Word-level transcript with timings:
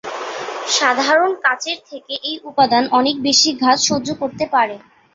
সাধারণ 0.67 1.31
কাচের 1.43 1.79
থেকে 1.89 2.13
এই 2.23 2.37
উপাদান 2.43 2.83
অনেক 2.91 3.15
বেশি 3.27 3.49
ঘাত 3.61 3.77
সহ্য 3.87 4.07
করতে 4.21 4.45
পারে। 4.53 4.75